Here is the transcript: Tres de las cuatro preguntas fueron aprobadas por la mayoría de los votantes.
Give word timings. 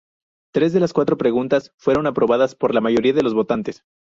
Tres 0.51 0.73
de 0.73 0.79
las 0.79 0.93
cuatro 0.93 1.15
preguntas 1.15 1.75
fueron 1.77 2.07
aprobadas 2.07 2.55
por 2.55 2.73
la 2.73 2.81
mayoría 2.81 3.13
de 3.13 3.21
los 3.21 3.35
votantes. 3.35 3.83